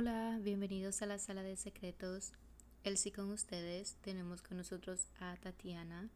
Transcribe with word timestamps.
Hola, 0.00 0.38
bienvenidos 0.40 1.02
a 1.02 1.06
la 1.06 1.18
sala 1.18 1.42
de 1.42 1.56
secretos. 1.56 2.32
El 2.84 2.96
sí 2.98 3.10
con 3.10 3.32
ustedes 3.32 3.96
tenemos 4.00 4.42
con 4.42 4.56
nosotros 4.56 5.08
a 5.18 5.36
Tatiana. 5.38 6.08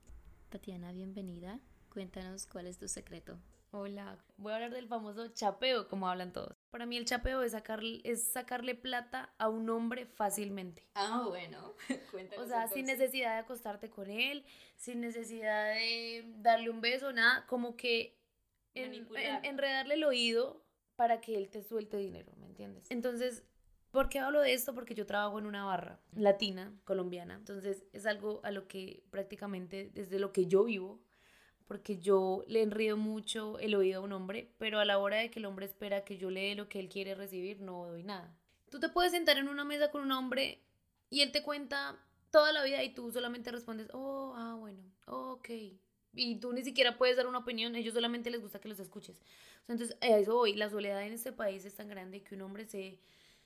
Tatiana, 0.51 0.93
bienvenida. 0.93 1.59
Cuéntanos 1.89 2.47
cuál 2.47 2.69
es 2.69 2.79
tu 2.79 2.87
secreto. 2.87 3.41
Hola, 3.73 4.25
voy 4.37 4.53
a 4.53 4.55
hablar 4.55 4.71
del 4.71 4.87
famoso 4.87 5.27
chapeo, 5.35 5.89
como 5.89 6.09
hablan 6.09 6.33
todos. 6.33 6.55
Para 6.71 6.87
mí 6.87 6.97
el 6.97 7.07
chapeo 7.07 7.43
es, 7.43 7.51
sacarle, 7.51 8.01
es 8.05 8.23
sacarle 8.23 8.77
plata 8.77 9.35
a 9.37 9.49
un 9.49 9.69
hombre 9.69 10.07
fácilmente. 10.07 10.87
Ah, 10.95 11.25
bueno, 11.27 11.75
cuéntanos. 12.13 12.45
O 12.45 12.49
sea, 12.49 12.69
sin 12.69 12.87
necesidad 12.87 13.33
de 13.33 13.41
acostarte 13.41 13.91
con 13.91 14.09
él, 14.09 14.45
sin 14.77 15.01
necesidad 15.01 15.75
de 15.75 16.33
darle 16.37 16.71
un 16.71 16.81
beso, 16.81 17.13
nada, 17.13 17.49
como 17.49 17.77
que 17.77 18.17
en, 18.75 19.09
enredarle 19.43 19.95
el 19.95 20.05
oído 20.05 20.65
para 20.95 21.21
que 21.21 21.37
él 21.37 21.49
te 21.51 21.65
suelte 21.65 21.97
dinero, 21.97 22.33
¿me 22.37 22.47
entiendes? 22.47 22.89
Entonces, 22.89 23.43
¿por 23.93 24.09
qué 24.09 24.19
hablo 24.19 24.41
de 24.41 24.55
esto? 24.55 24.75
Porque 24.75 24.95
yo 24.95 25.07
trabajo 25.07 25.39
en 25.39 25.47
una 25.47 25.65
barra 25.65 26.01
latina, 26.17 26.73
colombiana, 26.85 27.35
entonces 27.35 27.85
es 27.93 28.07
algo 28.07 28.41
a 28.43 28.51
lo 28.51 28.67
que 28.67 29.05
prácticamente 29.11 29.91
desde 29.95 30.19
lo 30.19 30.33
que 30.33 30.47
yo 30.47 30.65
vivo, 30.65 31.01
porque 31.69 31.99
yo 31.99 32.43
le 32.49 32.63
enrío 32.63 32.97
mucho 32.97 33.59
el 33.61 33.75
oído 33.75 34.01
a 34.01 34.05
un 34.05 34.13
hombre, 34.13 34.51
pero 34.59 34.81
a 34.81 34.85
la 34.85 34.99
hora 34.99 35.19
de 35.19 35.31
que 35.31 35.39
el 35.39 35.47
hombre 35.47 35.67
espera 35.67 36.05
que 36.05 36.19
yo 36.19 36.31
le 36.31 36.49
dé 36.49 36.55
lo 36.55 36.69
que 36.69 36.81
él 36.81 36.89
quiere 36.89 37.15
recibir, 37.15 37.61
no 37.61 37.87
doy 37.87 38.03
nada. 38.03 38.35
Tú 38.71 38.81
te 38.81 38.89
puedes 38.89 39.13
sentar 39.13 39.37
en 39.37 39.49
una 39.49 39.65
mesa 39.65 39.91
con 39.91 40.03
un 40.03 40.13
hombre 40.13 40.61
y 41.11 41.21
él 41.21 41.31
te 41.31 41.43
cuenta 41.43 41.99
toda 42.31 42.53
la 42.53 42.65
vida 42.65 42.83
y 42.83 42.95
tú 42.95 43.13
solamente 43.13 43.53
respondes, 43.53 43.89
oh, 43.93 44.33
ah, 44.37 44.57
bueno, 44.59 44.83
ok. 45.07 45.51
Y 46.15 46.37
tú 46.37 46.53
ni 46.53 46.63
siquiera 46.65 46.97
puedes 46.97 47.17
dar 47.17 47.27
una 47.27 47.39
opinión, 47.39 47.75
a 47.75 47.79
ellos 47.79 47.95
solamente 47.95 48.31
les 48.31 48.41
gusta 48.41 48.61
que 48.61 48.69
los 48.69 48.81
escuches. 48.81 49.21
entonces, 49.69 49.97
a 50.01 50.09
eso 50.09 50.35
voy, 50.35 50.55
la 50.55 50.71
soledad 50.71 51.03
en 51.03 51.13
este 51.13 51.33
país 51.33 51.65
es 51.65 51.75
tan 51.75 51.89
grande 51.89 52.23
que 52.23 52.35
un 52.35 52.43
hombre 52.43 52.67
se, 52.67 52.99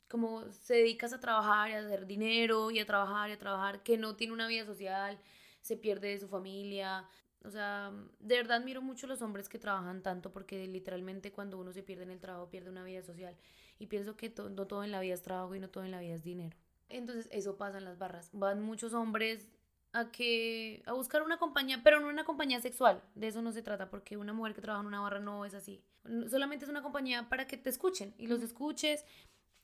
como 0.09 0.51
se 0.53 0.75
dedicas 0.75 1.13
a 1.13 1.21
trabajar 1.21 1.71
y 1.71 1.75
a 1.75 1.81
hacer 1.81 2.07
dinero 2.07 2.71
y 2.71 2.79
a 2.79 2.87
trabajar 2.87 3.31
y 3.31 3.33
a 3.33 3.39
trabajar, 3.39 3.83
que 3.83 3.99
no 3.99 4.17
tiene 4.17 4.33
una 4.33 4.47
vida 4.47 4.65
social, 4.65 5.19
se 5.61 5.77
pierde 5.77 6.09
de 6.09 6.21
su 6.21 6.29
familia, 6.29 7.09
o 7.47 7.51
sea, 7.51 7.93
de 8.19 8.37
verdad 8.37 8.59
admiro 8.59 8.83
mucho 8.83 9.07
los 9.07 9.23
hombres 9.23 9.49
que 9.49 9.59
trabajan 9.59 10.03
tanto 10.03 10.33
porque 10.33 10.67
literalmente 10.67 11.33
cuando 11.33 11.59
uno 11.59 11.73
se 11.73 11.83
pierde 11.83 12.03
en 12.03 12.11
el 12.11 12.19
trabajo 12.19 12.51
pierde 12.51 12.71
una 12.71 12.83
vida 12.83 13.03
social. 13.03 13.37
Y 13.79 13.87
pienso 13.87 14.17
que 14.17 14.35
no 14.51 14.67
todo 14.67 14.83
en 14.83 14.91
la 14.91 15.01
vida 15.01 15.15
es 15.15 15.23
trabajo 15.23 15.55
y 15.55 15.61
no 15.61 15.69
todo 15.71 15.85
en 15.85 15.93
la 15.93 16.01
vida 16.01 16.15
es 16.15 16.25
dinero. 16.25 16.57
Entonces 16.89 17.29
eso 17.31 17.57
pasa 17.57 17.79
en 17.79 17.85
las 17.85 17.99
barras. 17.99 18.31
Van 18.33 18.63
muchos 18.63 18.95
hombres 18.95 19.49
a 19.93 20.11
que 20.11 20.83
a 20.87 20.93
buscar 20.93 21.23
una 21.23 21.39
compañía, 21.39 21.83
pero 21.85 22.01
no 22.01 22.09
una 22.09 22.25
compañía 22.25 22.61
sexual. 22.61 23.01
De 23.15 23.29
eso 23.29 23.43
no 23.43 23.53
se 23.53 23.63
trata 23.63 23.91
porque 23.91 24.17
una 24.17 24.33
mujer 24.33 24.55
que 24.55 24.61
trabaja 24.61 24.83
en 24.83 24.89
una 24.89 25.01
barra 25.01 25.21
no 25.21 25.45
es 25.45 25.55
así. 25.55 25.85
Solamente 26.29 26.65
es 26.65 26.71
una 26.71 26.83
compañía 26.83 27.29
para 27.29 27.47
que 27.47 27.57
te 27.57 27.71
escuchen 27.71 28.13
y 28.19 28.27
los 28.27 28.43
escuches 28.43 29.05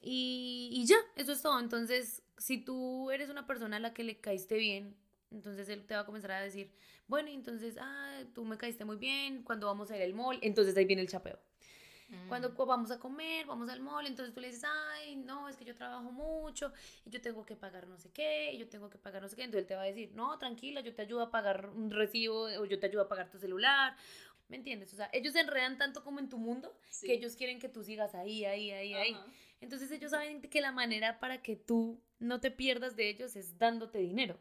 y, 0.03 0.69
y 0.73 0.87
ya, 0.87 0.97
eso 1.17 1.33
es 1.33 1.43
todo. 1.43 1.61
Entonces, 1.61 2.23
si 2.37 2.59
tú 2.59 3.11
eres 3.11 3.31
una 3.31 3.47
persona 3.47 3.77
a 3.77 3.81
la 3.81 3.95
que 3.95 4.05
le 4.05 4.21
caíste 4.21 4.57
bien, 4.57 4.97
entonces 5.31 5.69
él 5.69 5.87
te 5.87 5.95
va 5.95 6.01
a 6.01 6.07
comenzar 6.07 6.33
a 6.33 6.41
decir, 6.41 6.71
bueno, 7.07 7.29
entonces, 7.29 7.77
ah, 7.81 8.23
tú 8.35 8.45
me 8.45 8.59
caíste 8.59 8.85
muy 8.85 8.97
bien, 8.97 9.43
cuando 9.43 9.67
vamos 9.67 9.91
a 9.91 9.97
ir 9.97 10.03
al 10.03 10.15
mall, 10.15 10.39
entonces 10.43 10.77
ahí 10.77 10.85
viene 10.85 11.03
el 11.03 11.09
chapeo. 11.09 11.39
Cuando 12.29 12.51
mm. 12.51 12.67
vamos 12.67 12.91
a 12.91 12.99
comer, 12.99 13.47
vamos 13.47 13.71
al 13.71 13.81
mall, 13.81 14.07
entonces 14.07 14.35
tú 14.35 14.41
le 14.41 14.49
dices, 14.49 14.65
ay, 14.65 15.17
no, 15.17 15.49
es 15.49 15.57
que 15.57 15.65
yo 15.65 15.75
trabajo 15.75 16.13
mucho 16.13 16.71
y 17.07 17.11
yo 17.11 17.23
tengo 17.23 17.47
que 17.47 17.57
pagar 17.57 17.87
no 17.87 17.97
sé 17.97 18.11
qué, 18.11 18.53
y 18.53 18.59
yo 18.59 18.69
tengo 18.69 18.91
que 18.91 18.99
pagar 18.99 19.23
no 19.23 19.29
sé 19.29 19.37
qué. 19.37 19.45
Entonces 19.45 19.63
él 19.63 19.69
te 19.69 19.77
va 19.77 19.83
a 19.83 19.87
decir, 19.87 20.13
no, 20.15 20.39
tranquila, 20.39 20.83
yo 20.83 20.95
te 20.95 21.03
ayudo 21.03 21.23
a 21.23 21.31
pagar 21.31 21.71
un 21.71 21.91
recibo 21.91 22.43
o 22.43 22.65
yo 22.67 22.79
te 22.79 22.87
ayudo 22.87 23.03
a 23.03 23.09
pagar 23.09 23.31
tu 23.31 23.39
celular. 23.39 23.97
¿Me 24.49 24.57
entiendes? 24.57 24.93
O 24.93 24.97
sea, 24.97 25.09
ellos 25.15 25.33
se 25.33 25.41
enredan 25.41 25.79
tanto 25.79 26.05
como 26.05 26.21
en 26.21 26.29
tu 26.29 26.37
mundo 26.37 26.77
que 27.01 27.15
ellos 27.15 27.35
quieren 27.37 27.59
que 27.59 27.71
tú 27.71 27.83
sigas 27.83 28.15
ahí, 28.15 28.45
ahí, 28.45 28.71
ahí, 28.71 28.93
ahí. 28.93 29.17
Entonces 29.63 29.93
ellos 29.93 30.11
saben 30.11 30.43
que 30.43 30.61
la 30.61 30.73
manera 30.73 31.21
para 31.21 31.41
que 31.41 31.55
tú 31.55 32.03
no 32.19 32.41
te 32.41 32.51
pierdas 32.51 32.97
de 32.97 33.09
ellos 33.09 33.37
es 33.37 33.59
dándote 33.59 33.99
dinero. 33.99 34.39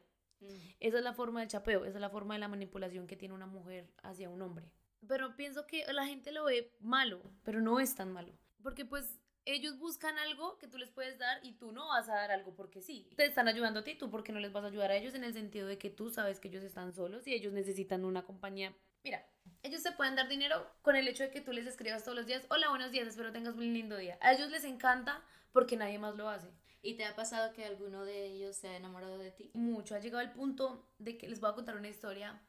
Esa 0.80 0.98
es 0.98 1.04
la 1.04 1.14
forma 1.14 1.42
del 1.42 1.50
chapeo, 1.50 1.86
esa 1.86 2.00
es 2.00 2.02
la 2.02 2.10
forma 2.10 2.34
de 2.34 2.40
la 2.40 2.48
manipulación 2.48 3.06
que 3.06 3.16
tiene 3.16 3.36
una 3.36 3.46
mujer 3.46 3.88
hacia 4.02 4.32
un 4.32 4.42
hombre. 4.42 4.72
Pero 5.08 5.36
pienso 5.36 5.68
que 5.68 5.86
la 5.94 6.08
gente 6.08 6.32
lo 6.32 6.46
ve 6.46 6.74
malo, 6.80 7.22
pero 7.44 7.62
no 7.62 7.80
es 7.80 7.94
tan 7.94 8.12
malo. 8.12 8.34
Porque 8.64 8.84
pues 8.84 9.21
ellos 9.46 9.78
buscan 9.80 10.18
algo 10.20 10.58
que 10.58 10.68
tú 10.68 10.78
les 10.78 10.90
puedes 10.90 11.18
dar 11.18 11.40
y 11.44 11.54
tú 11.54 11.72
no 11.72 11.88
vas 11.88 12.10
a 12.10 12.16
dar 12.16 12.32
algo 12.32 12.54
porque 12.54 12.82
sí. 12.82 13.10
Te 13.16 13.26
están 13.26 13.48
ayudando 13.48 13.80
a 13.80 13.84
ti, 13.84 13.96
tú 13.96 14.10
porque 14.10 14.32
no 14.32 14.40
les 14.40 14.52
vas 14.52 14.64
a 14.64 14.68
ayudar 14.68 14.92
a 14.92 14.96
ellos 14.96 15.16
en 15.16 15.24
el 15.24 15.34
sentido 15.34 15.68
de 15.68 15.78
que 15.78 15.90
tú 15.90 16.10
sabes 16.10 16.40
que 16.40 16.48
ellos 16.48 16.64
están 16.64 16.94
solos 16.94 17.28
y 17.28 17.34
ellos 17.34 17.54
necesitan 17.54 18.06
una 18.06 18.24
compañía. 18.24 18.76
Mira, 19.04 19.26
ellos 19.64 19.82
te 19.82 19.92
pueden 19.92 20.16
dar 20.16 20.28
dinero 20.28 20.70
con 20.82 20.96
el 20.96 21.08
hecho 21.08 21.24
de 21.24 21.32
que 21.32 21.42
tú 21.42 21.52
les 21.52 21.66
escribas 21.66 22.04
todos 22.04 22.16
los 22.16 22.28
días, 22.28 22.46
hola, 22.50 22.70
buenos 22.70 22.92
días, 22.92 23.08
espero 23.08 23.32
tengas 23.32 23.56
un 23.56 23.74
lindo 23.74 23.98
día. 23.98 24.18
A 24.22 24.34
ellos 24.34 24.50
les 24.52 24.64
encanta 24.64 25.24
porque 25.52 25.76
nadie 25.76 25.98
más 25.98 26.16
lo 26.16 26.30
hace. 26.30 26.48
¿Y 26.84 26.96
te 26.96 27.06
ha 27.06 27.16
pasado 27.16 27.54
que 27.54 27.66
alguno 27.66 28.06
de 28.06 28.26
ellos 28.26 28.56
se 28.56 28.68
ha 28.68 28.76
enamorado 28.76 29.18
de 29.18 29.32
ti? 29.32 29.52
Mucho. 29.54 29.96
Ha 29.96 30.00
llegado 30.00 30.22
el 30.22 30.32
punto 30.32 30.88
de 30.98 31.18
que 31.18 31.28
les 31.28 31.40
voy 31.40 31.52
a 31.52 31.54
contar 31.54 31.78
una 31.78 31.90
historia. 31.90 32.42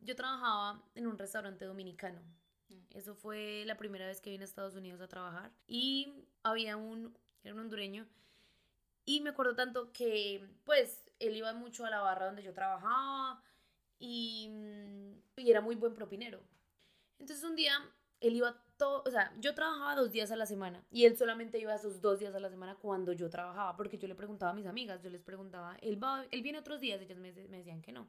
Yo 0.00 0.14
trabajaba 0.14 0.82
en 0.94 1.06
un 1.06 1.16
restaurante 1.16 1.64
dominicano. 1.64 2.20
Mm. 2.72 2.96
Eso 2.96 3.14
fue 3.14 3.64
la 3.66 3.76
primera 3.76 4.06
vez 4.06 4.20
que 4.20 4.30
vine 4.30 4.44
a 4.44 4.46
Estados 4.46 4.74
Unidos 4.74 5.00
a 5.00 5.08
trabajar. 5.08 5.52
Y 5.66 6.26
había 6.42 6.76
un, 6.76 7.16
era 7.44 7.54
un 7.54 7.60
hondureño. 7.60 8.06
Y 9.04 9.20
me 9.20 9.30
acuerdo 9.30 9.54
tanto 9.54 9.92
que, 9.92 10.48
pues, 10.64 11.10
él 11.18 11.36
iba 11.36 11.52
mucho 11.54 11.84
a 11.84 11.90
la 11.90 12.00
barra 12.00 12.26
donde 12.26 12.42
yo 12.42 12.52
trabajaba 12.52 13.42
y, 13.98 14.50
y 15.36 15.50
era 15.50 15.60
muy 15.60 15.76
buen 15.76 15.94
propinero. 15.94 16.42
Entonces 17.18 17.44
un 17.44 17.54
día 17.54 17.72
él 18.20 18.36
iba 18.36 18.60
todo, 18.76 19.02
o 19.06 19.10
sea, 19.10 19.32
yo 19.38 19.54
trabajaba 19.54 19.96
dos 19.96 20.12
días 20.12 20.30
a 20.30 20.36
la 20.36 20.46
semana 20.46 20.84
y 20.90 21.04
él 21.04 21.16
solamente 21.16 21.58
iba 21.58 21.74
esos 21.74 22.00
dos 22.00 22.18
días 22.20 22.34
a 22.34 22.40
la 22.40 22.48
semana 22.48 22.76
cuando 22.76 23.12
yo 23.12 23.28
trabajaba, 23.28 23.76
porque 23.76 23.98
yo 23.98 24.08
le 24.08 24.14
preguntaba 24.14 24.52
a 24.52 24.54
mis 24.54 24.66
amigas, 24.66 25.02
yo 25.02 25.10
les 25.10 25.22
preguntaba, 25.22 25.76
él, 25.82 26.02
va, 26.02 26.24
él 26.30 26.42
viene 26.42 26.58
otros 26.58 26.80
días, 26.80 27.00
ellas 27.00 27.18
me, 27.18 27.32
me 27.32 27.58
decían 27.58 27.82
que 27.82 27.92
no. 27.92 28.08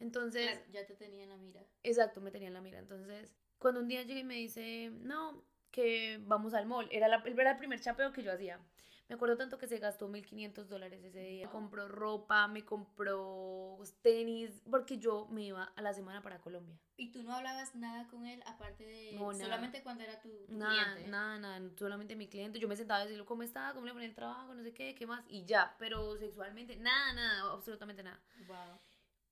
Entonces... 0.00 0.60
ya 0.72 0.84
te 0.84 0.94
tenía 0.94 1.22
en 1.22 1.28
la 1.28 1.36
mira. 1.36 1.64
Exacto, 1.84 2.20
me 2.20 2.32
tenía 2.32 2.48
en 2.48 2.54
la 2.54 2.60
mira. 2.60 2.80
Entonces, 2.80 3.36
cuando 3.62 3.80
un 3.80 3.88
día 3.88 4.02
llegué 4.02 4.20
y 4.20 4.24
me 4.24 4.34
dice, 4.34 4.90
no, 5.00 5.44
que 5.70 6.20
vamos 6.24 6.52
al 6.52 6.66
mall, 6.66 6.88
era, 6.90 7.08
la, 7.08 7.22
era 7.24 7.52
el 7.52 7.58
primer 7.58 7.80
chapeo 7.80 8.12
que 8.12 8.22
yo 8.22 8.32
hacía. 8.32 8.60
Me 9.08 9.16
acuerdo 9.16 9.36
tanto 9.36 9.58
que 9.58 9.68
se 9.68 9.78
gastó 9.78 10.08
1.500 10.08 10.64
dólares 10.68 11.04
ese 11.04 11.20
día. 11.20 11.46
Me 11.46 11.52
compró 11.52 11.86
ropa, 11.86 12.48
me 12.48 12.64
compró 12.64 13.78
tenis, 14.00 14.62
porque 14.70 14.98
yo 14.98 15.26
me 15.30 15.42
iba 15.42 15.64
a 15.64 15.82
la 15.82 15.92
semana 15.92 16.22
para 16.22 16.40
Colombia. 16.40 16.78
¿Y 16.96 17.12
tú 17.12 17.22
no 17.22 17.34
hablabas 17.34 17.74
nada 17.74 18.08
con 18.08 18.26
él 18.26 18.42
aparte 18.46 18.84
de 18.84 19.18
solamente 19.38 19.82
cuando 19.82 20.02
era 20.02 20.18
tu, 20.20 20.30
nada, 20.48 20.94
cliente? 20.94 21.10
Nada, 21.10 21.38
nada, 21.38 21.70
solamente 21.76 22.16
mi 22.16 22.28
cliente. 22.28 22.58
Yo 22.58 22.68
me 22.68 22.76
sentaba 22.76 23.00
a 23.00 23.04
decirle 23.04 23.24
cómo 23.26 23.42
estaba, 23.42 23.74
cómo 23.74 23.86
le 23.86 23.92
ponía 23.92 24.08
el 24.08 24.14
trabajo, 24.14 24.54
no 24.54 24.62
sé 24.62 24.72
qué, 24.72 24.94
qué 24.94 25.06
más, 25.06 25.24
y 25.28 25.44
ya. 25.44 25.76
Pero 25.78 26.16
sexualmente, 26.16 26.76
nada, 26.76 27.12
nada, 27.12 27.52
absolutamente 27.52 28.02
nada. 28.02 28.20
Wow. 28.48 28.80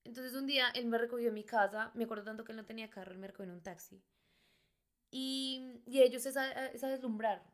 Entonces 0.03 0.33
un 0.33 0.47
día 0.47 0.69
él 0.75 0.85
me 0.85 0.97
recogió 0.97 1.29
en 1.29 1.33
mi 1.33 1.43
casa, 1.43 1.91
me 1.93 2.05
acuerdo 2.05 2.23
tanto 2.23 2.43
que 2.43 2.51
él 2.51 2.57
no 2.57 2.65
tenía 2.65 2.89
carro, 2.89 3.11
él 3.11 3.19
me 3.19 3.27
recogió 3.27 3.45
en 3.45 3.57
un 3.57 3.63
taxi. 3.63 4.01
Y, 5.11 5.81
y 5.85 6.01
ellos 6.01 6.23
se, 6.23 6.31
se 6.31 6.87
deslumbraron 6.87 7.51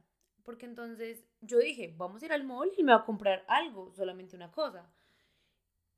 porque 0.48 0.66
entonces 0.66 1.26
yo 1.42 1.60
dije, 1.60 1.94
vamos 1.98 2.22
a 2.22 2.26
ir 2.26 2.32
al 2.32 2.46
mall 2.46 2.72
y 2.78 2.82
me 2.82 2.94
va 2.94 3.00
a 3.00 3.06
comprar 3.06 3.44
algo, 3.50 3.94
solamente 3.94 4.34
una 4.34 4.50
cosa. 4.50 4.90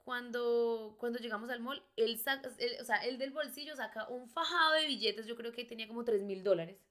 Cuando, 0.03 0.95
cuando 0.97 1.19
llegamos 1.19 1.51
al 1.51 1.59
mall, 1.59 1.83
él, 1.95 2.17
saca, 2.17 2.49
o 2.49 2.83
sea, 2.83 2.95
él 3.05 3.19
del 3.19 3.29
bolsillo 3.29 3.75
saca 3.75 4.07
un 4.09 4.27
fajado 4.27 4.73
de 4.73 4.87
billetes, 4.87 5.27
yo 5.27 5.35
creo 5.35 5.51
que 5.51 5.65
tenía 5.65 5.87
como 5.87 6.03
3 6.03 6.23
mil 6.23 6.43
dólares. 6.43 6.83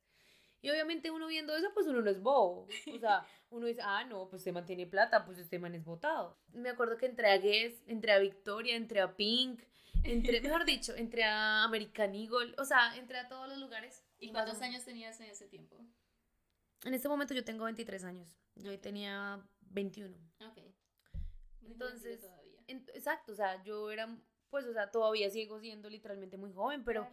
Y 0.63 0.71
obviamente 0.71 1.11
uno 1.11 1.27
viendo 1.27 1.53
eso, 1.57 1.67
pues 1.75 1.89
uno 1.89 2.01
no 2.01 2.09
es 2.09 2.23
bobo. 2.23 2.69
O 2.95 2.99
sea, 3.01 3.27
uno 3.51 3.67
dice, 3.67 3.81
ah, 3.83 4.05
no, 4.05 4.29
pues 4.29 4.43
usted 4.43 4.53
mantiene 4.53 4.87
plata, 4.87 5.25
pues 5.25 5.39
este 5.39 5.59
man 5.59 5.75
es 5.75 5.85
votado. 5.85 6.39
Me 6.53 6.69
acuerdo 6.69 6.97
que 6.97 7.07
entré 7.07 7.29
a 7.29 7.39
Guess, 7.39 7.83
entré 7.89 8.13
a 8.13 8.21
Victoria, 8.21 8.77
entré 8.77 9.01
a 9.01 9.17
Pink, 9.17 9.65
entré, 10.05 10.41
mejor 10.41 10.65
dicho, 10.65 10.95
entré 10.95 11.25
a 11.25 11.65
American 11.65 12.15
Eagle, 12.15 12.55
o 12.57 12.65
sea, 12.65 12.97
entré 12.97 13.19
a 13.19 13.29
todos 13.29 13.49
los 13.49 13.59
lugares. 13.59 14.05
¿Y 14.19 14.33
cuántos 14.33 14.61
años 14.63 14.85
tenías 14.85 15.21
en 15.21 15.31
ese 15.31 15.47
tiempo? 15.47 15.77
En 16.85 16.95
este 16.95 17.09
momento 17.09 17.35
yo 17.35 17.45
tengo 17.45 17.65
23 17.65 18.05
años. 18.05 18.37
Yo 18.55 18.79
tenía 18.79 19.43
21. 19.61 20.17
Ok. 20.41 20.59
Entonces, 21.63 22.25
exacto, 22.67 23.33
o 23.33 23.35
sea, 23.35 23.63
yo 23.63 23.91
era, 23.91 24.09
pues, 24.51 24.65
o 24.67 24.73
sea, 24.73 24.91
todavía 24.91 25.31
sigo 25.31 25.61
siendo 25.61 25.89
literalmente 25.91 26.37
muy 26.37 26.53
joven, 26.53 26.85
pero 26.85 27.07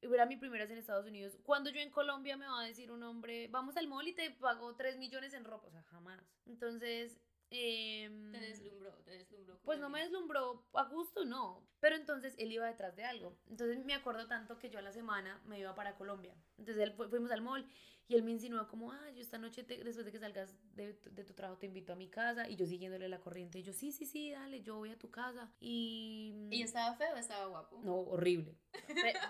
era 0.00 0.26
mi 0.26 0.36
primera 0.36 0.64
vez 0.64 0.70
en 0.72 0.78
Estados 0.78 1.06
Unidos. 1.06 1.38
Cuando 1.42 1.70
yo 1.70 1.80
en 1.80 1.90
Colombia 1.90 2.36
me 2.36 2.46
va 2.46 2.60
a 2.60 2.66
decir 2.66 2.92
un 2.92 3.02
hombre, 3.02 3.48
vamos 3.48 3.76
al 3.76 3.88
mall 3.88 4.06
y 4.06 4.14
te 4.14 4.30
pago 4.32 4.74
3 4.76 4.98
millones 4.98 5.34
en 5.34 5.44
ropa, 5.44 5.68
o 5.68 5.70
sea, 5.70 5.82
jamás. 5.84 6.22
Entonces, 6.44 7.18
em, 7.50 8.32
Pues 9.66 9.80
no 9.80 9.90
me 9.90 10.00
deslumbró 10.00 10.64
a 10.74 10.84
gusto, 10.84 11.24
no. 11.24 11.68
Pero 11.80 11.96
entonces 11.96 12.36
él 12.38 12.52
iba 12.52 12.68
detrás 12.68 12.94
de 12.94 13.04
algo. 13.04 13.36
Entonces 13.50 13.84
me 13.84 13.94
acuerdo 13.94 14.28
tanto 14.28 14.60
que 14.60 14.70
yo 14.70 14.78
a 14.78 14.82
la 14.82 14.92
semana 14.92 15.42
me 15.44 15.58
iba 15.58 15.74
para 15.74 15.96
Colombia. 15.96 16.36
Entonces 16.56 16.84
él 16.84 16.92
fuimos 16.92 17.32
al 17.32 17.42
mall 17.42 17.66
y 18.06 18.14
él 18.14 18.22
me 18.22 18.30
insinuó 18.30 18.68
como, 18.68 18.92
ah, 18.92 19.10
yo 19.10 19.20
esta 19.20 19.38
noche, 19.38 19.64
después 19.64 20.04
de 20.04 20.12
que 20.12 20.20
salgas 20.20 20.54
de, 20.76 20.94
tu 20.94 21.34
trabajo, 21.34 21.58
te 21.58 21.66
invito 21.66 21.92
a 21.92 21.96
mi 21.96 22.08
casa. 22.08 22.48
Y 22.48 22.54
yo 22.54 22.64
siguiéndole 22.64 23.08
la 23.08 23.18
corriente. 23.18 23.58
Y 23.58 23.64
yo, 23.64 23.72
sí, 23.72 23.90
sí, 23.90 24.06
sí, 24.06 24.30
dale, 24.30 24.62
yo 24.62 24.76
voy 24.76 24.92
a 24.92 24.98
tu 24.98 25.10
casa. 25.10 25.52
Y... 25.58 26.46
¿Y 26.52 26.62
estaba 26.62 26.94
feo 26.94 27.14
o 27.14 27.16
estaba 27.16 27.46
guapo? 27.46 27.80
No, 27.82 27.96
horrible. 27.96 28.56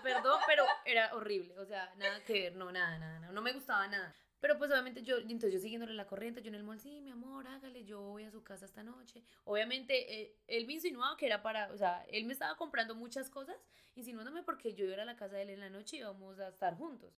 perdón, 0.03 0.39
pero 0.45 0.65
era 0.85 1.15
horrible. 1.15 1.57
O 1.57 1.65
sea, 1.65 1.91
nada 1.95 2.23
que 2.23 2.33
ver, 2.33 2.55
no, 2.55 2.71
nada, 2.71 2.99
nada, 2.99 3.19
nada. 3.21 3.33
No 3.33 3.41
me 3.41 3.53
gustaba 3.53 3.87
nada. 3.87 4.13
Pero 4.39 4.57
pues 4.57 4.69
obviamente 4.69 5.01
yo, 5.01 5.17
entonces 5.17 5.53
yo 5.53 5.59
siguiéndole 5.59 5.93
la 5.93 6.05
corriente, 6.05 6.41
yo 6.41 6.49
en 6.49 6.55
el 6.55 6.63
mall, 6.63 6.79
sí, 6.79 7.01
mi 7.01 7.09
amor, 7.09 7.47
hágale, 7.47 7.85
yo 7.85 8.01
voy 8.01 8.23
a 8.23 8.31
su 8.31 8.43
casa 8.43 8.65
esta 8.65 8.83
noche. 8.83 9.23
Obviamente 9.45 10.21
eh, 10.21 10.35
él 10.47 10.67
me 10.67 10.73
insinuaba 10.73 11.17
que 11.17 11.25
era 11.25 11.41
para, 11.41 11.71
o 11.73 11.77
sea, 11.77 12.05
él 12.09 12.25
me 12.25 12.33
estaba 12.33 12.55
comprando 12.55 12.93
muchas 12.93 13.29
cosas, 13.29 13.57
insinuándome 13.95 14.43
porque 14.43 14.73
yo 14.73 14.85
iba 14.85 15.01
a 15.01 15.05
la 15.05 15.15
casa 15.15 15.37
de 15.37 15.43
él 15.43 15.49
en 15.49 15.59
la 15.61 15.69
noche 15.69 15.97
y 15.97 15.99
íbamos 15.99 16.39
a 16.39 16.49
estar 16.49 16.75
juntos. 16.75 17.11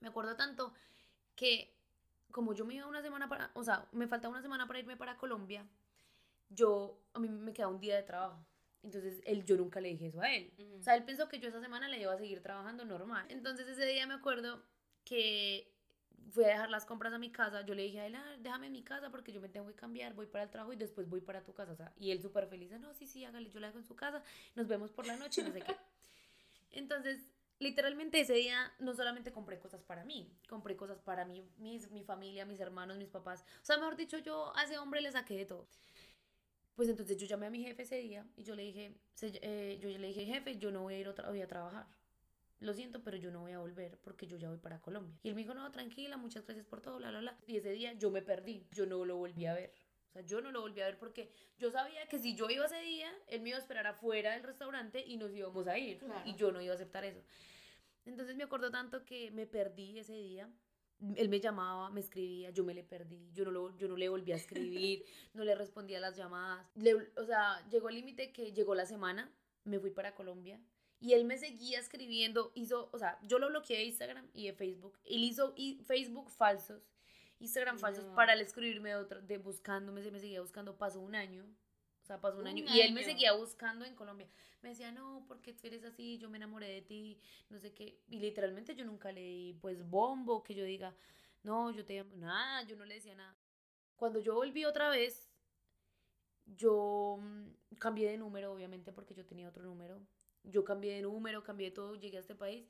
Me 0.00 0.08
acuerdo 0.08 0.36
tanto 0.36 0.72
que 1.34 1.74
como 2.30 2.52
yo 2.54 2.64
me 2.64 2.74
iba 2.74 2.86
una 2.86 3.02
semana 3.02 3.28
para, 3.28 3.50
o 3.54 3.64
sea, 3.64 3.88
me 3.92 4.06
faltaba 4.06 4.32
una 4.32 4.42
semana 4.42 4.66
para 4.66 4.78
irme 4.78 4.96
para 4.96 5.16
Colombia, 5.16 5.66
yo, 6.50 7.00
a 7.14 7.18
mí 7.18 7.28
me 7.28 7.52
quedaba 7.52 7.72
un 7.72 7.80
día 7.80 7.96
de 7.96 8.02
trabajo. 8.02 8.46
Entonces, 8.82 9.20
él, 9.24 9.44
yo 9.44 9.56
nunca 9.56 9.80
le 9.80 9.88
dije 9.88 10.06
eso 10.06 10.20
a 10.20 10.32
él. 10.32 10.52
O 10.78 10.82
sea, 10.82 10.94
él 10.94 11.04
pensó 11.04 11.28
que 11.28 11.40
yo 11.40 11.48
esa 11.48 11.60
semana 11.60 11.88
le 11.88 12.00
iba 12.00 12.12
a 12.12 12.18
seguir 12.18 12.42
trabajando 12.42 12.84
normal. 12.84 13.26
Entonces, 13.28 13.66
ese 13.66 13.84
día 13.86 14.06
me 14.06 14.14
acuerdo 14.14 14.62
que 15.04 15.74
fui 16.30 16.44
a 16.44 16.48
dejar 16.48 16.70
las 16.70 16.84
compras 16.84 17.12
a 17.12 17.18
mi 17.18 17.30
casa. 17.30 17.64
Yo 17.64 17.74
le 17.74 17.82
dije 17.82 18.00
a 18.00 18.06
él, 18.06 18.14
ah, 18.14 18.36
déjame 18.40 18.66
en 18.66 18.72
mi 18.72 18.82
casa 18.82 19.10
porque 19.10 19.32
yo 19.32 19.40
me 19.40 19.48
tengo 19.48 19.66
que 19.66 19.74
cambiar, 19.74 20.14
voy 20.14 20.26
para 20.26 20.44
el 20.44 20.50
trabajo 20.50 20.72
y 20.72 20.76
después 20.76 21.08
voy 21.08 21.20
para 21.20 21.42
tu 21.42 21.52
casa. 21.54 21.72
O 21.72 21.76
sea, 21.76 21.92
y 21.98 22.10
él 22.10 22.20
súper 22.22 22.46
feliz, 22.48 22.70
no, 22.78 22.94
sí, 22.94 23.06
sí, 23.06 23.24
hágale, 23.24 23.50
yo 23.50 23.60
la 23.60 23.68
dejo 23.68 23.78
en 23.78 23.84
su 23.84 23.96
casa, 23.96 24.22
nos 24.54 24.68
vemos 24.68 24.92
por 24.92 25.06
la 25.06 25.16
noche, 25.16 25.42
no 25.42 25.52
sé 25.52 25.60
qué. 25.60 25.76
Entonces, 26.70 27.30
literalmente 27.58 28.20
ese 28.20 28.34
día 28.34 28.72
no 28.78 28.94
solamente 28.94 29.32
compré 29.32 29.58
cosas 29.58 29.82
para 29.82 30.04
mí, 30.04 30.30
compré 30.48 30.76
cosas 30.76 31.00
para 31.00 31.24
mí, 31.24 31.44
mis, 31.58 31.90
mi 31.90 32.04
familia, 32.04 32.44
mis 32.44 32.60
hermanos, 32.60 32.98
mis 32.98 33.08
papás. 33.08 33.44
O 33.62 33.64
sea, 33.64 33.76
mejor 33.78 33.96
dicho, 33.96 34.18
yo 34.18 34.56
a 34.56 34.64
ese 34.64 34.78
hombre 34.78 35.00
le 35.00 35.12
saqué 35.12 35.36
de 35.36 35.46
todo. 35.46 35.68
Pues 36.74 36.88
entonces 36.88 37.16
yo 37.16 37.26
llamé 37.26 37.46
a 37.46 37.50
mi 37.50 37.64
jefe 37.64 37.82
ese 37.82 37.96
día 37.96 38.24
y 38.36 38.44
yo 38.44 38.54
le 38.54 38.62
dije, 38.62 38.94
eh, 39.20 39.78
yo 39.80 39.88
le 39.88 40.06
dije, 40.08 40.24
jefe, 40.26 40.58
yo 40.58 40.70
no 40.70 40.82
voy 40.82 40.94
a 40.94 40.98
ir 41.00 41.08
otra, 41.08 41.28
voy 41.28 41.42
a 41.42 41.48
trabajar. 41.48 41.86
Lo 42.60 42.74
siento, 42.74 43.02
pero 43.04 43.16
yo 43.16 43.30
no 43.30 43.40
voy 43.40 43.52
a 43.52 43.60
volver 43.60 43.98
porque 43.98 44.26
yo 44.26 44.36
ya 44.36 44.48
voy 44.48 44.58
para 44.58 44.80
Colombia. 44.80 45.16
Y 45.22 45.28
él 45.28 45.34
me 45.34 45.42
dijo, 45.42 45.54
no, 45.54 45.70
tranquila, 45.70 46.16
muchas 46.16 46.44
gracias 46.44 46.66
por 46.66 46.80
todo, 46.80 46.96
bla, 46.96 47.10
bla, 47.10 47.20
bla. 47.20 47.38
Y 47.46 47.56
ese 47.56 47.70
día 47.70 47.92
yo 47.92 48.10
me 48.10 48.20
perdí, 48.20 48.66
yo 48.72 48.84
no 48.84 49.04
lo 49.04 49.16
volví 49.16 49.46
a 49.46 49.54
ver. 49.54 49.72
O 50.08 50.12
sea, 50.12 50.22
yo 50.22 50.40
no 50.40 50.50
lo 50.50 50.62
volví 50.62 50.80
a 50.80 50.86
ver 50.86 50.98
porque 50.98 51.30
yo 51.58 51.70
sabía 51.70 52.08
que 52.08 52.18
si 52.18 52.34
yo 52.34 52.50
iba 52.50 52.66
ese 52.66 52.80
día, 52.80 53.12
él 53.28 53.42
me 53.42 53.50
iba 53.50 53.58
a 53.58 53.60
esperar 53.60 53.86
afuera 53.86 54.32
del 54.32 54.42
restaurante 54.42 55.04
y 55.06 55.16
nos 55.16 55.32
íbamos 55.32 55.68
a 55.68 55.78
ir. 55.78 56.00
Y 56.24 56.34
yo 56.34 56.50
no 56.50 56.60
iba 56.60 56.72
a 56.72 56.76
aceptar 56.76 57.04
eso. 57.04 57.22
Entonces 58.04 58.34
me 58.34 58.44
acuerdo 58.44 58.70
tanto 58.70 59.04
que 59.04 59.30
me 59.30 59.46
perdí 59.46 59.98
ese 59.98 60.14
día 60.14 60.50
él 61.14 61.28
me 61.28 61.38
llamaba, 61.38 61.90
me 61.90 62.00
escribía, 62.00 62.50
yo 62.50 62.64
me 62.64 62.74
le 62.74 62.82
perdí, 62.82 63.30
yo 63.32 63.44
no, 63.44 63.52
lo, 63.52 63.76
yo 63.76 63.86
no 63.86 63.96
le 63.96 64.08
volví 64.08 64.32
a 64.32 64.34
escribir, 64.34 65.04
no 65.32 65.44
le 65.44 65.54
respondía 65.54 65.98
a 65.98 66.00
las 66.00 66.16
llamadas. 66.16 66.66
o 67.16 67.24
sea, 67.24 67.64
llegó 67.68 67.88
el 67.88 67.94
límite 67.94 68.32
que 68.32 68.52
llegó 68.52 68.74
la 68.74 68.84
semana, 68.84 69.32
me 69.62 69.78
fui 69.78 69.90
para 69.90 70.16
Colombia 70.16 70.60
y 71.00 71.12
él 71.12 71.24
me 71.24 71.38
seguía 71.38 71.78
escribiendo, 71.78 72.52
hizo, 72.54 72.88
o 72.92 72.98
sea, 72.98 73.18
yo 73.22 73.38
lo 73.38 73.48
bloqueé 73.48 73.78
de 73.78 73.84
Instagram 73.84 74.28
y 74.34 74.46
de 74.46 74.52
Facebook, 74.52 74.98
él 75.04 75.24
hizo 75.24 75.54
Facebook 75.84 76.30
falsos, 76.30 76.82
Instagram 77.40 77.78
falsos 77.78 78.04
para 78.14 78.32
él 78.32 78.40
escribirme 78.40 78.90
de, 78.90 78.96
otra, 78.96 79.20
de 79.20 79.38
buscándome, 79.38 80.02
se 80.02 80.10
me 80.10 80.18
seguía 80.18 80.40
buscando, 80.40 80.76
pasó 80.76 81.00
un 81.00 81.14
año, 81.14 81.44
o 82.02 82.06
sea, 82.06 82.20
pasó 82.20 82.38
un, 82.38 82.46
año, 82.46 82.64
y 82.66 82.80
él 82.80 82.92
me 82.92 83.04
seguía 83.04 83.32
buscando 83.32 83.84
en 83.84 83.94
Colombia 83.94 84.28
me 84.62 84.70
decía, 84.70 84.90
no, 84.92 85.24
porque 85.28 85.52
tú 85.52 85.66
eres 85.66 85.84
así, 85.84 86.18
yo 86.18 86.28
me 86.28 86.36
enamoré 86.36 86.68
de 86.68 86.82
ti, 86.82 87.20
no 87.48 87.58
sé 87.58 87.72
qué. 87.72 88.00
Y 88.08 88.18
literalmente 88.18 88.74
yo 88.74 88.84
nunca 88.84 89.12
le 89.12 89.20
di, 89.20 89.52
pues, 89.60 89.88
bombo, 89.88 90.42
que 90.42 90.54
yo 90.54 90.64
diga, 90.64 90.94
no, 91.42 91.70
yo 91.70 91.84
te 91.84 92.00
amo, 92.00 92.16
nada, 92.16 92.62
yo 92.64 92.76
no 92.76 92.84
le 92.84 92.94
decía 92.94 93.14
nada. 93.14 93.36
Cuando 93.96 94.18
yo 94.18 94.34
volví 94.34 94.64
otra 94.64 94.88
vez, 94.88 95.30
yo 96.46 97.18
mm, 97.20 97.74
cambié 97.78 98.10
de 98.10 98.18
número, 98.18 98.52
obviamente, 98.52 98.92
porque 98.92 99.14
yo 99.14 99.24
tenía 99.24 99.48
otro 99.48 99.62
número. 99.62 100.00
Yo 100.50 100.64
cambié 100.64 100.94
de 100.94 101.02
número, 101.02 101.44
cambié 101.44 101.70
de 101.70 101.74
todo, 101.74 101.94
llegué 101.94 102.16
a 102.16 102.20
este 102.20 102.34
país. 102.34 102.66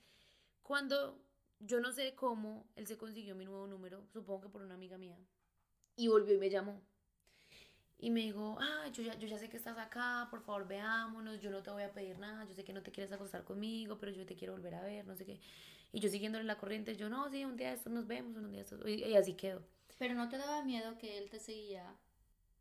Cuando 0.63 1.21
yo 1.61 1.81
no 1.81 1.93
sé 1.93 2.15
cómo 2.15 2.67
él 2.77 2.87
se 2.87 2.97
consiguió 2.97 3.35
mi 3.35 3.45
nuevo 3.45 3.67
número, 3.67 4.07
supongo 4.13 4.43
que 4.43 4.49
por 4.49 4.63
una 4.63 4.75
amiga 4.75 4.99
mía. 4.99 5.19
Y 5.97 6.09
volvió 6.09 6.35
y 6.35 6.39
me 6.39 6.51
llamó 6.51 6.81
y 7.99 8.11
me 8.11 8.21
dijo, 8.21 8.57
ah, 8.61 8.89
yo 8.93 9.03
ya, 9.03 9.15
yo 9.19 9.27
ya 9.27 9.39
sé 9.39 9.49
que 9.49 9.57
estás 9.57 9.77
acá, 9.77 10.29
por 10.31 10.41
favor 10.43 10.69
veámonos, 10.69 11.41
yo 11.41 11.51
no 11.51 11.63
te 11.63 11.71
voy 11.71 11.83
a 11.83 11.93
pedir 11.93 12.19
nada, 12.19 12.45
yo 12.45 12.55
sé 12.55 12.65
que 12.65 12.73
no 12.73 12.83
te 12.83 12.93
quieres 12.93 13.13
acostar 13.13 13.43
conmigo, 13.45 13.99
pero 13.99 14.13
yo 14.13 14.25
te 14.25 14.37
quiero 14.37 14.53
volver 14.53 14.77
a 14.77 14.83
ver, 14.83 15.05
no 15.05 15.17
sé 15.17 15.25
qué. 15.25 15.41
Y 15.93 16.01
yo 16.01 16.09
siguiéndole 16.09 16.45
la 16.45 16.59
corriente, 16.59 16.95
yo 16.95 17.09
no, 17.09 17.29
sí, 17.29 17.45
un 17.45 17.57
día 17.57 17.73
esto 17.73 17.91
nos 17.91 18.07
vemos, 18.07 18.37
un 18.37 18.53
día 18.53 18.61
esto, 18.61 18.87
y, 18.89 19.15
así 19.17 19.35
quedó. 19.35 19.63
Pero 19.99 20.15
no 20.15 20.29
te 20.29 20.39
daba 20.39 20.63
miedo 20.63 20.97
que 20.97 21.19
él 21.19 21.29
te 21.29 21.41
seguía, 21.41 21.97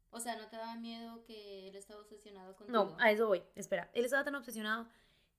o 0.09 0.19
sea, 0.19 0.37
no 0.37 0.47
te 0.47 0.55
daba 0.55 0.75
miedo 0.77 1.23
que 1.23 1.67
él 1.67 1.75
estaba 1.75 2.01
obsesionado 2.01 2.55
contigo. 2.55 2.85
No, 2.85 2.97
a 2.99 3.11
eso 3.11 3.27
voy, 3.27 3.43
espera, 3.55 3.91
él 3.93 4.05
estaba 4.05 4.23
tan 4.23 4.33
obsesionado 4.33 4.87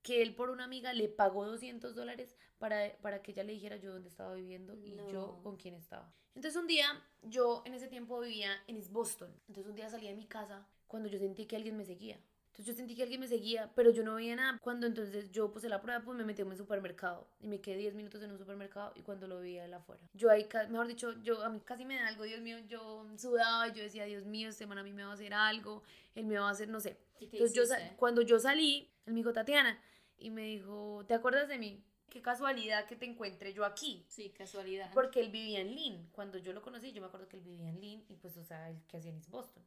que 0.08 0.22
él 0.22 0.34
por 0.34 0.49
una 0.49 0.64
amiga 0.64 0.94
le 0.94 1.06
pagó 1.06 1.44
200 1.44 1.94
dólares 1.94 2.34
para, 2.58 2.96
para 3.02 3.20
que 3.20 3.32
ella 3.32 3.44
le 3.44 3.52
dijera 3.52 3.76
yo 3.76 3.93
dónde 3.93 4.08
estaba 4.08 4.32
viviendo 4.32 4.75
y 4.75 4.96
yo 5.12 5.38
con 5.43 5.58
quién 5.58 5.75
estaba. 5.75 6.10
Entonces 6.34 6.58
un 6.58 6.66
día, 6.66 6.87
yo 7.25 7.62
en 7.66 7.75
ese 7.75 7.88
tiempo 7.88 8.19
vivía 8.19 8.52
en 8.69 8.76
East 8.76 8.90
Boston. 8.90 9.31
Entonces 9.49 9.69
un 9.69 9.76
día 9.76 9.90
salí 9.90 10.08
de 10.08 10.14
mi 10.14 10.25
casa 10.25 10.66
cuando 10.87 11.10
yo 11.10 11.19
sentí 11.19 11.44
que 11.44 11.56
alguien 11.56 11.76
me 11.76 11.84
seguía. 11.84 12.19
Entonces 12.46 12.64
yo 12.64 12.72
sentí 12.72 12.96
que 12.96 13.02
alguien 13.02 13.20
me 13.20 13.28
seguía, 13.28 13.70
pero 13.75 13.90
yo 13.90 14.02
no 14.02 14.14
veía 14.14 14.34
nada. 14.34 14.58
Cuando 14.62 14.87
entonces 14.87 15.31
yo 15.31 15.52
puse 15.52 15.69
la 15.69 15.82
prueba, 15.82 16.02
pues 16.02 16.16
me 16.16 16.25
metí 16.25 16.40
en 16.40 16.49
un 16.49 16.56
supermercado 16.56 17.28
y 17.38 17.46
me 17.46 17.61
quedé 17.61 17.76
10 17.76 17.94
minutos 17.94 18.22
en 18.22 18.31
un 18.31 18.38
supermercado 18.38 18.94
y 18.96 19.02
cuando 19.02 19.28
lo 19.28 19.40
veía 19.40 19.66
él 19.66 19.75
afuera. 19.75 20.08
Yo 20.14 20.31
ahí, 20.31 20.49
mejor 20.70 20.87
dicho, 20.87 21.12
yo 21.20 21.43
a 21.44 21.50
mí 21.50 21.61
casi 21.61 21.84
me 21.84 21.96
da 21.96 22.08
algo, 22.08 22.25
Dios 22.25 22.40
mío, 22.40 22.56
yo 22.66 23.06
sudaba 23.19 23.69
yo 23.69 23.82
decía, 23.82 24.06
Dios 24.06 24.25
mío, 24.25 24.49
este 24.49 24.66
man 24.66 24.78
a 24.78 24.82
mí 24.82 24.94
me 24.94 25.04
va 25.04 25.11
a 25.11 25.14
hacer 25.14 25.34
algo, 25.34 25.82
él 26.14 26.25
me 26.25 26.38
va 26.38 26.49
a 26.49 26.52
hacer, 26.52 26.70
no 26.70 26.81
sé. 26.81 26.96
Entonces 27.20 27.52
yo, 27.52 27.62
cuando 27.96 28.22
yo 28.22 28.38
salí, 28.38 28.88
él 29.04 29.12
me 29.12 29.19
dijo, 29.19 29.32
Tatiana, 29.32 29.78
y 30.19 30.31
me 30.31 30.43
dijo, 30.43 31.05
¿te 31.06 31.15
acuerdas 31.15 31.49
de 31.49 31.59
mí? 31.59 31.85
Qué 32.11 32.23
casualidad 32.23 32.87
que 32.87 32.97
te 32.97 33.05
encuentre 33.05 33.53
yo 33.53 33.65
aquí. 33.65 34.05
Sí, 34.09 34.31
casualidad. 34.31 34.91
Porque 34.94 35.20
él 35.20 35.31
vivía 35.31 35.61
en 35.61 35.75
Lynn. 35.75 36.09
Cuando 36.12 36.38
yo 36.38 36.53
lo 36.53 36.62
conocí, 36.62 36.93
yo 36.93 37.03
me 37.03 37.09
acuerdo 37.09 37.29
que 37.29 37.37
él 37.37 37.43
vivía 37.43 37.69
en 37.69 37.81
Lynn 37.81 38.05
y 38.09 38.17
pues, 38.17 38.37
o 38.37 38.44
sea, 38.44 38.70
el 38.70 38.82
que 38.87 38.97
hacía 38.97 39.11
en 39.11 39.19
East 39.19 39.31
Boston. 39.31 39.62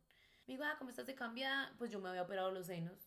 Me 0.48 0.56
dijo, 0.56 0.64
ah, 0.66 0.76
¿cómo 0.78 0.90
estás 0.90 1.06
de 1.06 1.14
cambiada? 1.14 1.74
Pues 1.78 1.92
yo 1.92 2.00
me 2.00 2.10
había 2.10 2.24
operado 2.24 2.52
los 2.52 2.66
senos. 2.66 2.98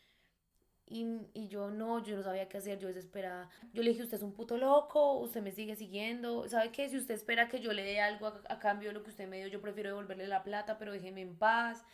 Y, 0.86 1.04
y, 1.32 1.48
yo 1.48 1.70
no, 1.70 2.04
yo 2.04 2.14
no 2.14 2.22
sabía 2.22 2.48
qué 2.48 2.58
hacer, 2.58 2.78
yo 2.78 2.88
desesperada. 2.88 3.48
Yo 3.72 3.82
le 3.82 3.90
dije, 3.90 4.02
usted 4.02 4.18
es 4.18 4.22
un 4.22 4.34
puto 4.34 4.58
loco, 4.58 5.14
usted 5.14 5.42
me 5.42 5.50
sigue 5.50 5.74
siguiendo. 5.76 6.46
¿Sabe 6.46 6.70
qué? 6.70 6.88
Si 6.90 6.98
usted 6.98 7.14
espera 7.14 7.48
que 7.48 7.60
yo 7.60 7.72
le 7.72 7.82
dé 7.82 8.00
algo 8.00 8.26
a, 8.26 8.42
a 8.50 8.58
cambio 8.58 8.90
de 8.90 8.94
lo 8.94 9.02
que 9.02 9.10
usted 9.10 9.26
me 9.26 9.38
dio, 9.38 9.48
yo 9.48 9.62
prefiero 9.62 9.88
devolverle 9.90 10.28
la 10.28 10.44
plata, 10.44 10.78
pero 10.78 10.92
déjeme 10.92 11.22
en 11.22 11.36
paz 11.36 11.84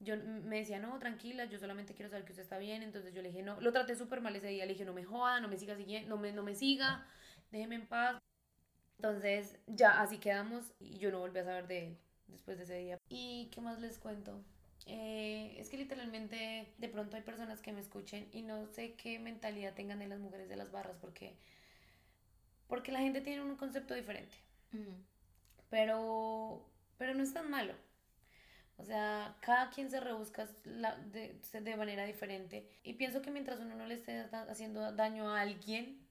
yo 0.00 0.16
me 0.16 0.58
decía, 0.58 0.78
no, 0.78 0.98
tranquila, 0.98 1.46
yo 1.46 1.58
solamente 1.58 1.94
quiero 1.94 2.10
saber 2.10 2.24
que 2.24 2.32
usted 2.32 2.42
está 2.42 2.58
bien. 2.58 2.82
Entonces 2.82 3.14
yo 3.14 3.22
le 3.22 3.28
dije, 3.28 3.42
no, 3.42 3.60
lo 3.60 3.72
traté 3.72 3.96
súper 3.96 4.20
mal 4.20 4.34
ese 4.36 4.48
día. 4.48 4.66
Le 4.66 4.72
dije, 4.72 4.84
no 4.84 4.92
me 4.94 5.04
joda, 5.04 5.40
no 5.40 5.48
me 5.48 5.56
siga 5.56 5.76
siguiendo, 5.76 6.08
no 6.08 6.20
me, 6.20 6.32
no 6.32 6.42
me 6.42 6.54
siga, 6.54 7.06
déjeme 7.50 7.76
en 7.76 7.86
paz. 7.86 8.20
Entonces 8.98 9.58
ya 9.66 10.00
así 10.00 10.18
quedamos 10.18 10.72
y 10.80 10.98
yo 10.98 11.10
no 11.10 11.20
volví 11.20 11.38
a 11.38 11.44
saber 11.44 11.68
de 11.68 11.86
él 11.86 11.98
después 12.28 12.58
de 12.58 12.64
ese 12.64 12.78
día. 12.78 12.98
¿Y 13.08 13.48
qué 13.52 13.60
más 13.60 13.80
les 13.80 13.98
cuento? 13.98 14.42
Eh, 14.86 15.54
es 15.58 15.68
que 15.68 15.76
literalmente 15.76 16.72
de 16.78 16.88
pronto 16.88 17.16
hay 17.16 17.22
personas 17.22 17.60
que 17.60 17.72
me 17.72 17.80
escuchen 17.80 18.28
y 18.32 18.42
no 18.42 18.66
sé 18.66 18.94
qué 18.94 19.18
mentalidad 19.18 19.74
tengan 19.74 19.98
de 19.98 20.08
las 20.08 20.18
mujeres 20.18 20.48
de 20.48 20.56
las 20.56 20.72
barras 20.72 20.96
porque, 21.00 21.36
porque 22.68 22.92
la 22.92 23.00
gente 23.00 23.20
tiene 23.20 23.42
un 23.42 23.56
concepto 23.56 23.94
diferente. 23.94 24.36
Pero, 25.70 26.64
pero 26.96 27.14
no 27.14 27.22
es 27.22 27.32
tan 27.32 27.50
malo. 27.50 27.74
O 28.78 28.84
sea, 28.84 29.36
cada 29.40 29.70
quien 29.70 29.90
se 29.90 29.98
rebusca 29.98 30.46
de, 30.64 31.40
de, 31.52 31.76
manera 31.76 32.04
diferente. 32.04 32.68
Y 32.84 32.94
pienso 32.94 33.20
que 33.20 33.32
mientras 33.32 33.58
uno 33.58 33.74
no 33.74 33.86
le 33.86 33.94
esté 33.94 34.20
haciendo 34.48 34.92
daño 34.92 35.28
a 35.28 35.40
alguien, 35.40 36.06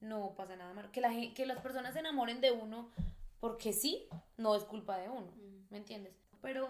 no 0.00 0.34
pasa 0.34 0.56
nada 0.56 0.74
malo. 0.74 0.90
Que, 0.90 1.00
la, 1.00 1.10
que 1.34 1.46
las 1.46 1.60
personas 1.60 1.92
se 1.92 2.00
enamoren 2.00 2.40
de 2.40 2.50
uno 2.50 2.90
porque 3.38 3.72
sí, 3.72 4.08
no 4.36 4.56
es 4.56 4.64
culpa 4.64 4.98
de 4.98 5.08
uno. 5.08 5.32
¿Me 5.70 5.78
entiendes? 5.78 6.12
Pero 6.42 6.68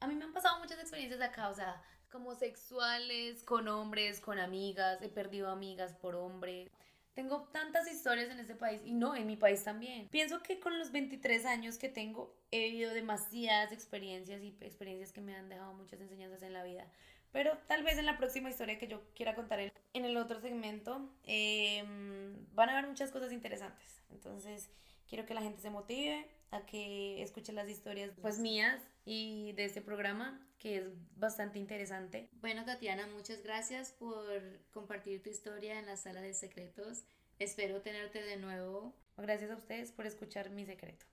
a 0.00 0.08
mí 0.08 0.16
me 0.16 0.24
han 0.24 0.32
pasado 0.32 0.58
muchas 0.58 0.80
experiencias 0.80 1.20
acá, 1.20 1.48
o 1.48 1.54
sea, 1.54 1.80
como 2.10 2.34
sexuales, 2.34 3.44
con 3.44 3.68
hombres, 3.68 4.20
con 4.20 4.40
amigas. 4.40 5.00
He 5.02 5.08
perdido 5.08 5.50
amigas 5.50 5.94
por 5.94 6.16
hombres. 6.16 6.70
Tengo 7.14 7.42
tantas 7.52 7.90
historias 7.90 8.30
en 8.30 8.38
este 8.38 8.54
país 8.54 8.80
y 8.84 8.92
no, 8.92 9.16
en 9.16 9.26
mi 9.26 9.36
país 9.36 9.64
también. 9.64 10.08
Pienso 10.08 10.42
que 10.42 10.60
con 10.60 10.78
los 10.78 10.92
23 10.92 11.44
años 11.44 11.76
que 11.76 11.88
tengo 11.88 12.34
he 12.50 12.70
vivido 12.70 12.94
demasiadas 12.94 13.72
experiencias 13.72 14.42
y 14.42 14.56
experiencias 14.60 15.12
que 15.12 15.20
me 15.20 15.34
han 15.34 15.48
dejado 15.48 15.72
muchas 15.74 16.00
enseñanzas 16.00 16.42
en 16.42 16.52
la 16.52 16.62
vida. 16.62 16.86
Pero 17.32 17.56
tal 17.68 17.82
vez 17.84 17.98
en 17.98 18.06
la 18.06 18.16
próxima 18.16 18.50
historia 18.50 18.78
que 18.78 18.88
yo 18.88 19.02
quiera 19.14 19.34
contar 19.34 19.60
en 19.60 20.04
el 20.04 20.16
otro 20.16 20.40
segmento 20.40 21.08
em, 21.24 22.34
van 22.54 22.68
a 22.68 22.72
haber 22.72 22.88
muchas 22.88 23.10
cosas 23.10 23.32
interesantes. 23.32 24.02
Entonces 24.10 24.70
quiero 25.08 25.26
que 25.26 25.34
la 25.34 25.42
gente 25.42 25.60
se 25.60 25.70
motive 25.70 26.28
a 26.50 26.66
que 26.66 27.22
escuche 27.22 27.52
las 27.52 27.68
historias 27.68 28.10
pues 28.20 28.38
mías 28.38 28.80
y 29.04 29.52
de 29.52 29.64
este 29.64 29.80
programa 29.80 30.46
que 30.58 30.76
es 30.76 30.84
bastante 31.16 31.58
interesante. 31.58 32.28
Bueno, 32.40 32.64
Tatiana, 32.64 33.06
muchas 33.06 33.42
gracias 33.42 33.92
por 33.92 34.60
compartir 34.72 35.22
tu 35.22 35.30
historia 35.30 35.78
en 35.78 35.86
la 35.86 35.96
sala 35.96 36.20
de 36.20 36.34
secretos. 36.34 37.04
Espero 37.38 37.80
tenerte 37.80 38.22
de 38.22 38.36
nuevo. 38.36 38.94
Gracias 39.16 39.50
a 39.50 39.56
ustedes 39.56 39.92
por 39.92 40.06
escuchar 40.06 40.50
mi 40.50 40.66
secreto. 40.66 41.06